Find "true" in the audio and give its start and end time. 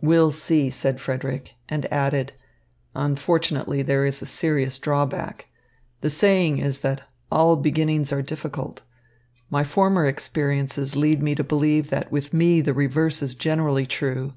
13.84-14.32